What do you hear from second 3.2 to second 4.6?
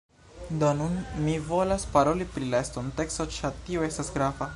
ĉar tio estas grava